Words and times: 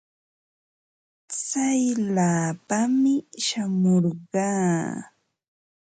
Tsayllapaami 1.29 3.13
shamurqaa. 3.45 4.85